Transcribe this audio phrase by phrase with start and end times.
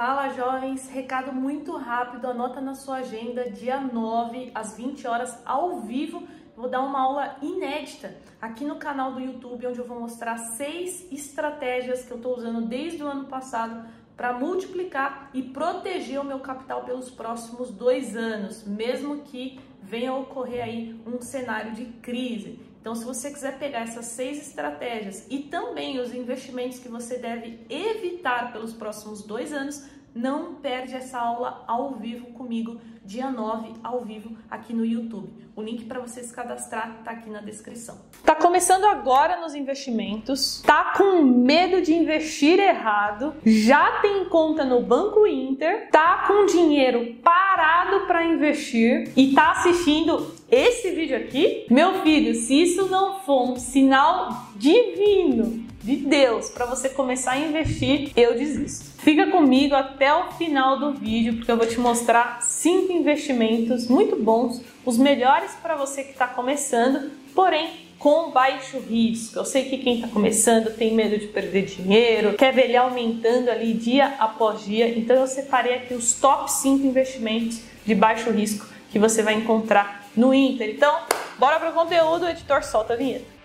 [0.00, 5.80] Fala jovens, recado muito rápido, anota na sua agenda, dia 9 às 20 horas ao
[5.80, 6.26] vivo.
[6.56, 11.06] Vou dar uma aula inédita aqui no canal do YouTube, onde eu vou mostrar seis
[11.12, 13.86] estratégias que eu estou usando desde o ano passado
[14.16, 20.16] para multiplicar e proteger o meu capital pelos próximos dois anos, mesmo que venha a
[20.16, 22.69] ocorrer aí um cenário de crise.
[22.80, 27.60] Então, se você quiser pegar essas seis estratégias e também os investimentos que você deve
[27.68, 29.84] evitar pelos próximos dois anos,
[30.14, 35.30] não perde essa aula ao vivo comigo, dia 9, ao vivo, aqui no YouTube.
[35.56, 37.98] O link para você se cadastrar está aqui na descrição.
[38.24, 44.80] Tá começando agora nos investimentos, tá com medo de investir errado, já tem conta no
[44.82, 51.66] Banco Inter, tá com dinheiro parado para investir e tá assistindo esse vídeo aqui?
[51.70, 57.38] Meu filho, se isso não for um sinal divino de Deus para você começar a
[57.38, 58.84] investir, eu desisto.
[58.98, 64.16] Fica comigo até o final do vídeo porque eu vou te mostrar cinco investimentos muito
[64.16, 69.38] bons, os melhores para você que está começando, porém com baixo risco.
[69.38, 73.50] Eu sei que quem está começando tem medo de perder dinheiro, quer ver ele aumentando
[73.50, 78.66] ali dia após dia, então eu separei aqui os top 5 investimentos de baixo risco
[78.90, 80.70] que você vai encontrar no Inter.
[80.70, 80.94] Então,
[81.38, 83.39] bora para o conteúdo, editor solta a vinheta.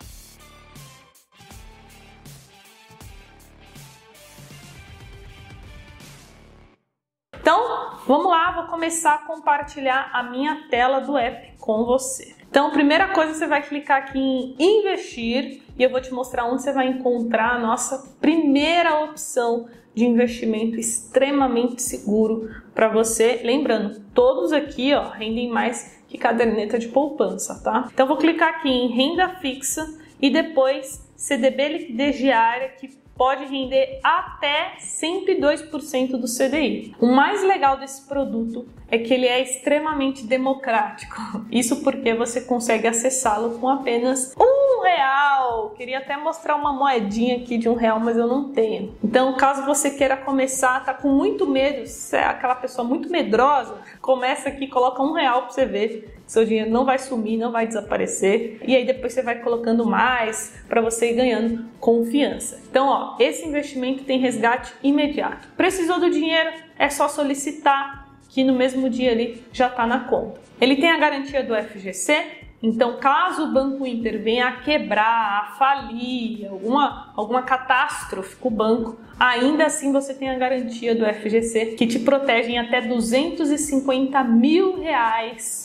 [8.07, 12.35] Vamos lá, vou começar a compartilhar a minha tela do app com você.
[12.49, 16.61] Então, primeira coisa, você vai clicar aqui em investir e eu vou te mostrar onde
[16.61, 23.41] você vai encontrar a nossa primeira opção de investimento extremamente seguro para você.
[23.43, 27.89] Lembrando, todos aqui ó, rendem mais que caderneta de poupança, tá?
[27.93, 29.85] Então, vou clicar aqui em renda fixa
[30.21, 36.95] e depois CDB liquidez diária, que pode render até 102% do CDI.
[36.99, 41.15] O mais legal desse produto é que ele é extremamente democrático.
[41.51, 45.71] Isso porque você consegue acessá-lo com apenas um real.
[45.71, 48.95] Queria até mostrar uma moedinha aqui de um real, mas eu não tenho.
[49.03, 53.75] Então, caso você queira começar, tá com muito medo, se é aquela pessoa muito medrosa,
[54.01, 57.67] começa aqui, coloca um real para você ver seu dinheiro não vai sumir, não vai
[57.67, 58.59] desaparecer.
[58.65, 62.59] E aí depois você vai colocando mais para você ir ganhando confiança.
[62.69, 65.47] Então, ó, esse investimento tem resgate imediato.
[65.55, 66.49] Precisou do dinheiro?
[66.77, 70.41] É só solicitar que no mesmo dia ali já está na conta.
[70.59, 75.55] Ele tem a garantia do FGC, então, caso o Banco Inter venha a quebrar, a
[75.55, 81.75] falir, alguma, alguma catástrofe com o banco, ainda assim você tem a garantia do FGC
[81.77, 85.64] que te protege em até 250 mil reais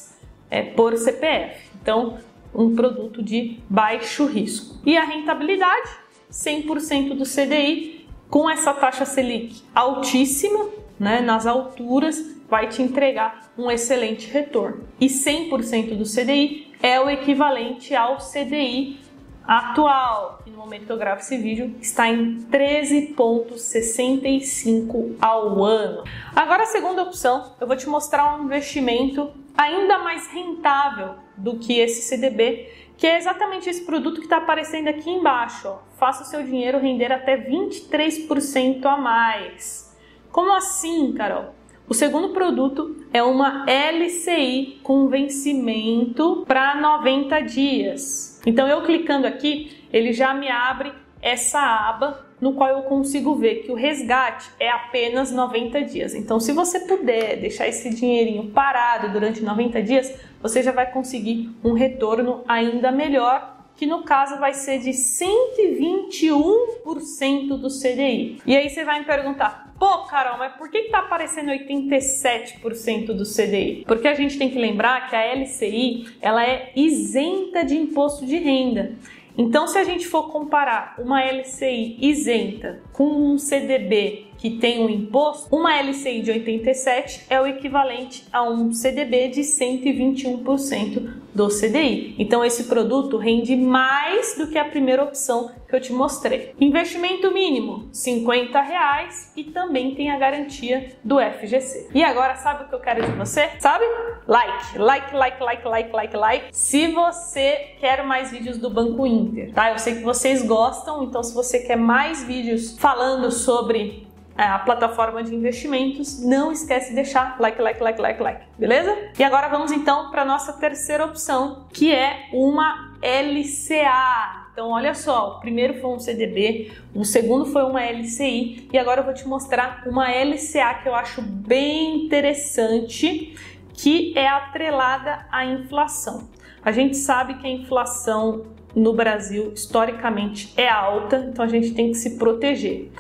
[0.51, 1.71] é, por CPF.
[1.81, 2.19] Então,
[2.55, 4.79] um produto de baixo risco.
[4.85, 5.91] E a rentabilidade,
[6.31, 10.69] 100% do CDI, com essa taxa Selic altíssima,
[10.99, 14.85] né, nas alturas, vai te entregar um excelente retorno.
[15.01, 18.99] E 100% do CDI é o equivalente ao CDI
[19.47, 26.03] atual, que no momento que eu gravo esse vídeo está em 13,65 ao ano.
[26.37, 31.79] Agora a segunda opção, eu vou te mostrar um investimento ainda mais rentável do que
[31.79, 35.69] esse CDB, que é exatamente esse produto que está aparecendo aqui embaixo.
[35.69, 35.79] Ó.
[35.99, 39.95] Faça o seu dinheiro render até 23% a mais.
[40.33, 41.55] Como assim, Carol?
[41.87, 48.41] O segundo produto é uma LCI com vencimento para 90 dias.
[48.47, 53.63] Então eu clicando aqui, ele já me abre essa aba no qual eu consigo ver
[53.63, 56.15] que o resgate é apenas 90 dias.
[56.15, 61.51] Então, se você puder deixar esse dinheirinho parado durante 90 dias, você já vai conseguir
[61.63, 68.43] um retorno ainda melhor que no caso vai ser de 121% do CDI.
[68.45, 73.25] E aí você vai me perguntar, pô, Carol, mas por que está aparecendo 87% do
[73.25, 73.85] CDI?
[73.87, 78.37] Porque a gente tem que lembrar que a LCI ela é isenta de imposto de
[78.37, 78.93] renda.
[79.37, 84.89] Então, se a gente for comparar uma LCI isenta com um CDB que tem um
[84.89, 92.17] imposto, uma LCI de 87 é o equivalente a um CDB de 121% do CDI.
[92.19, 96.55] Então esse produto rende mais do que a primeira opção que eu te mostrei.
[96.61, 101.91] Investimento mínimo 50 reais e também tem a garantia do FGC.
[101.95, 103.51] E agora sabe o que eu quero de você?
[103.59, 103.85] Sabe?
[104.27, 106.47] Like, like, like, like, like, like, like.
[106.51, 109.71] Se você quer mais vídeos do Banco Inter, tá?
[109.71, 114.10] Eu sei que vocês gostam, então se você quer mais vídeos falando sobre
[114.45, 118.97] a plataforma de investimentos, não esquece de deixar like, like, like, like, like, beleza?
[119.19, 124.49] E agora vamos então para nossa terceira opção, que é uma LCA.
[124.53, 129.01] Então, olha só, o primeiro foi um CDB, o segundo foi uma LCI e agora
[129.01, 133.35] eu vou te mostrar uma LCA que eu acho bem interessante,
[133.73, 136.29] que é atrelada à inflação.
[136.63, 138.45] A gente sabe que a inflação
[138.75, 142.91] no Brasil historicamente é alta, então a gente tem que se proteger.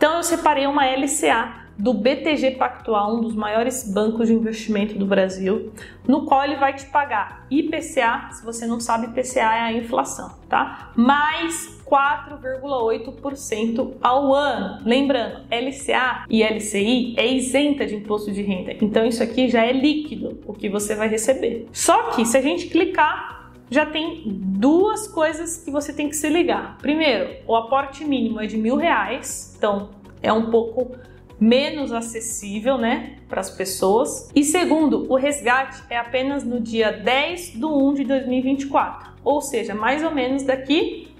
[0.00, 5.04] Então eu separei uma LCA do BTG Pactual, um dos maiores bancos de investimento do
[5.04, 5.70] Brasil,
[6.08, 10.36] no qual ele vai te pagar IPCA, se você não sabe, IPCA é a inflação,
[10.48, 10.90] tá?
[10.96, 14.80] Mais 4,8% ao ano.
[14.86, 19.72] Lembrando, LCA e LCI é isenta de imposto de renda, então isso aqui já é
[19.72, 21.68] líquido, o que você vai receber.
[21.74, 23.39] Só que se a gente clicar
[23.70, 26.76] já tem duas coisas que você tem que se ligar.
[26.78, 29.90] Primeiro, o aporte mínimo é de mil reais, então
[30.20, 30.96] é um pouco
[31.38, 34.30] menos acessível, né, para as pessoas.
[34.34, 39.74] E segundo, o resgate é apenas no dia 10 de 1 de 2024, ou seja,
[39.74, 41.14] mais ou menos daqui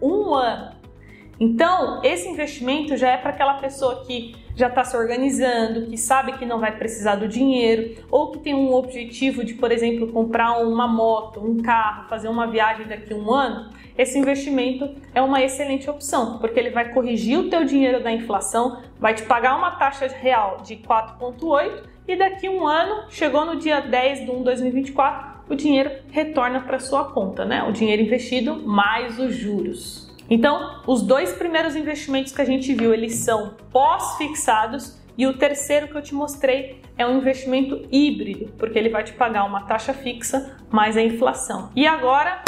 [0.00, 0.74] um ano.
[1.40, 6.32] Então, esse investimento já é para aquela pessoa que já está se organizando, que sabe
[6.32, 10.58] que não vai precisar do dinheiro, ou que tem um objetivo de, por exemplo, comprar
[10.58, 15.42] uma moto, um carro, fazer uma viagem daqui a um ano, esse investimento é uma
[15.42, 19.72] excelente opção, porque ele vai corrigir o teu dinheiro da inflação, vai te pagar uma
[19.72, 24.38] taxa real de 4,8 e daqui a um ano, chegou no dia 10 de 1
[24.38, 27.62] de 2024, o dinheiro retorna para sua conta, né?
[27.64, 30.03] O dinheiro investido mais os juros.
[30.28, 35.88] Então, os dois primeiros investimentos que a gente viu, eles são pós-fixados e o terceiro
[35.88, 39.92] que eu te mostrei é um investimento híbrido, porque ele vai te pagar uma taxa
[39.92, 41.70] fixa mais a inflação.
[41.76, 42.42] E agora,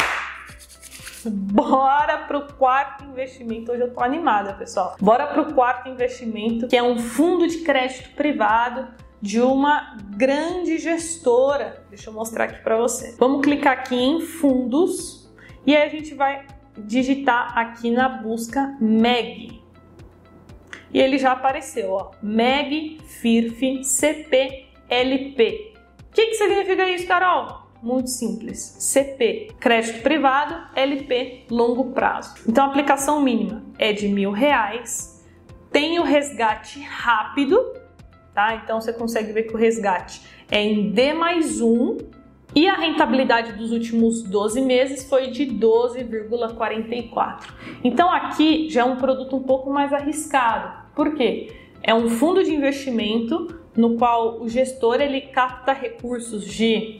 [1.25, 3.71] bora pro quarto investimento.
[3.71, 4.95] Hoje eu tô animada, pessoal.
[4.99, 8.87] Bora pro quarto investimento, que é um fundo de crédito privado
[9.21, 11.83] de uma grande gestora.
[11.89, 13.15] Deixa eu mostrar aqui para você.
[13.17, 15.29] Vamos clicar aqui em fundos
[15.65, 16.45] e aí a gente vai
[16.77, 19.61] digitar aqui na busca MEG.
[20.93, 25.73] E ele já apareceu, ó, MEG FIRF CPLP.
[26.09, 27.67] O que, que significa isso, Carol?
[27.81, 28.59] Muito simples.
[28.79, 32.35] CP, crédito privado, LP, longo prazo.
[32.47, 35.23] Então a aplicação mínima é de mil reais,
[35.71, 37.73] tem o resgate rápido,
[38.33, 38.55] tá?
[38.55, 41.97] Então você consegue ver que o resgate é em D mais um
[42.57, 47.43] e a rentabilidade dos últimos 12 meses foi de 12,44.
[47.83, 50.87] Então aqui já é um produto um pouco mais arriscado.
[50.95, 51.53] Por quê?
[51.83, 56.97] É um fundo de investimento no qual o gestor ele capta recursos de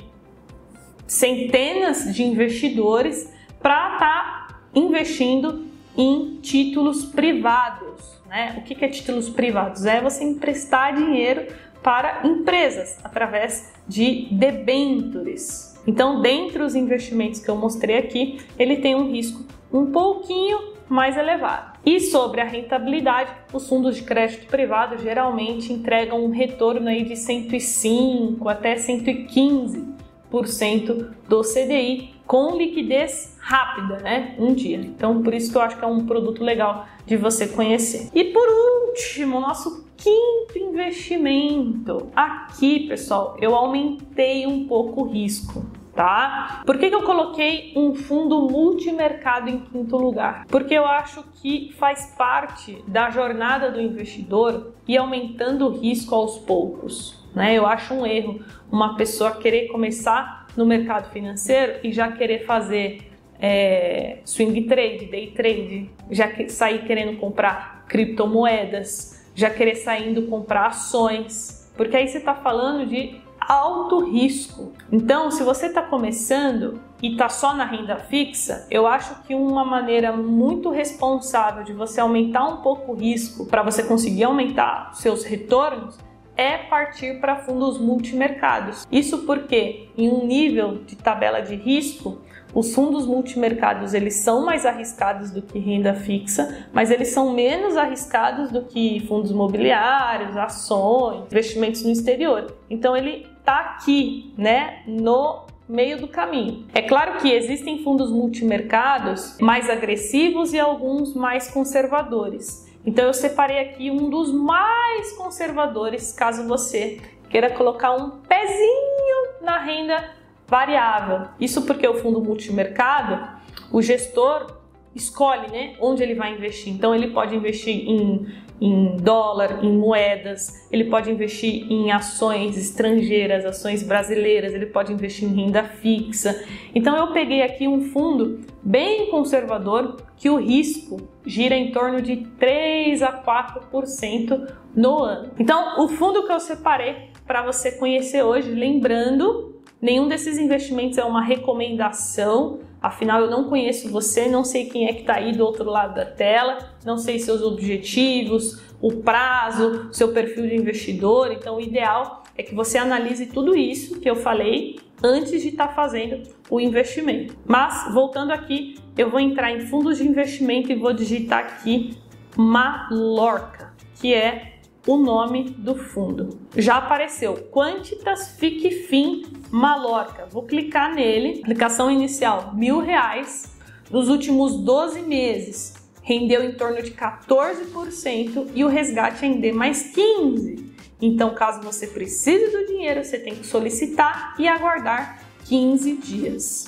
[1.07, 5.65] centenas de investidores para estar tá investindo
[5.98, 8.21] em títulos privados.
[8.27, 8.54] Né?
[8.59, 9.88] O que é títulos privados?
[9.88, 11.48] É você emprestar dinheiro
[11.81, 15.77] para empresas através de debentures.
[15.88, 21.18] Então, dentre os investimentos que eu mostrei aqui, ele tem um risco um pouquinho mais
[21.18, 21.77] elevado.
[21.85, 27.15] E sobre a rentabilidade, os fundos de crédito privado geralmente entregam um retorno aí de
[27.15, 29.86] 105 até 115%
[30.29, 34.35] do CDI com liquidez rápida, né?
[34.38, 34.77] Um dia.
[34.77, 38.09] Então, por isso que eu acho que é um produto legal de você conhecer.
[38.13, 38.47] E por
[38.89, 42.09] último, nosso quinto investimento.
[42.15, 45.65] Aqui, pessoal, eu aumentei um pouco o risco.
[45.95, 46.62] Tá?
[46.63, 50.45] Por que, que eu coloquei um fundo multimercado em quinto lugar?
[50.47, 56.38] Porque eu acho que faz parte da jornada do investidor e aumentando o risco aos
[56.38, 57.16] poucos.
[57.37, 57.53] Né?
[57.53, 58.41] Eu acho um erro
[58.71, 65.27] uma pessoa querer começar no mercado financeiro e já querer fazer é, swing trade, day
[65.27, 72.17] trade, já que, sair querendo comprar criptomoedas, já querer saindo comprar ações, porque aí você
[72.17, 74.73] está falando de alto risco.
[74.91, 79.63] Então, se você está começando e está só na renda fixa, eu acho que uma
[79.63, 85.23] maneira muito responsável de você aumentar um pouco o risco para você conseguir aumentar seus
[85.23, 85.99] retornos
[86.37, 88.87] é partir para fundos multimercados.
[88.91, 92.19] Isso porque em um nível de tabela de risco
[92.53, 97.75] os fundos multimercados eles são mais arriscados do que renda fixa, mas eles são menos
[97.75, 102.56] arriscados do que fundos imobiliários, ações, investimentos no exterior.
[102.69, 106.65] Então ele está aqui, né, no meio do caminho.
[106.73, 112.67] É claro que existem fundos multimercados mais agressivos e alguns mais conservadores.
[112.87, 119.59] Então eu separei aqui um dos mais conservadores, caso você queira colocar um pezinho na
[119.59, 120.15] renda
[120.47, 121.27] variável.
[121.37, 123.41] Isso porque o fundo multimercado,
[123.73, 124.56] o gestor
[124.95, 126.73] escolhe né, onde ele vai investir.
[126.73, 128.25] Então ele pode investir em
[128.59, 135.28] em dólar, em moedas, ele pode investir em ações estrangeiras, ações brasileiras, ele pode investir
[135.28, 136.44] em renda fixa.
[136.73, 142.18] Então eu peguei aqui um fundo bem conservador que o risco gira em torno de
[142.40, 145.31] 3 a 4% no ano.
[145.40, 151.04] Então, o fundo que eu separei para você conhecer hoje, lembrando Nenhum desses investimentos é
[151.04, 155.43] uma recomendação, afinal eu não conheço você, não sei quem é que está aí do
[155.43, 161.31] outro lado da tela, não sei seus objetivos, o prazo, seu perfil de investidor.
[161.31, 165.67] Então, o ideal é que você analise tudo isso que eu falei antes de estar
[165.67, 167.35] tá fazendo o investimento.
[167.45, 171.97] Mas, voltando aqui, eu vou entrar em fundos de investimento e vou digitar aqui
[172.35, 174.56] Malorca, que é
[174.87, 176.39] o nome do fundo.
[176.56, 180.25] Já apareceu Quantitas Fin Malorca.
[180.31, 181.41] Vou clicar nele.
[181.41, 183.53] Aplicação inicial mil reais.
[183.91, 189.91] Nos últimos 12 meses rendeu em torno de 14% e o resgate em D mais
[189.94, 190.73] 15.
[191.01, 196.65] Então, caso você precise do dinheiro, você tem que solicitar e aguardar 15 dias.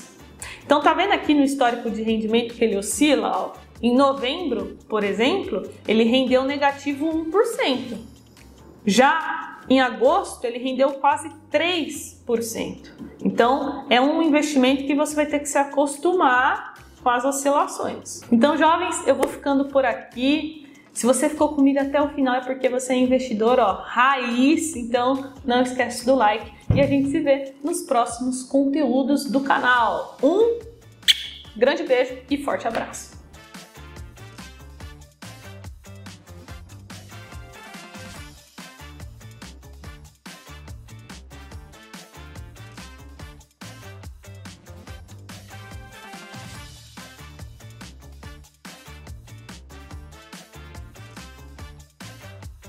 [0.63, 3.31] Então, tá vendo aqui no histórico de rendimento que ele oscila?
[3.31, 7.97] Ó, em novembro, por exemplo, ele rendeu negativo 1%.
[8.85, 12.89] Já em agosto, ele rendeu quase 3%.
[13.23, 18.21] Então, é um investimento que você vai ter que se acostumar com as oscilações.
[18.31, 20.67] Então, jovens, eu vou ficando por aqui.
[20.91, 24.75] Se você ficou comigo até o final é porque você é investidor, ó, raiz.
[24.75, 30.17] Então, não esquece do like e a gente se vê nos próximos conteúdos do canal.
[30.21, 30.59] Um
[31.55, 33.18] grande beijo e forte abraço.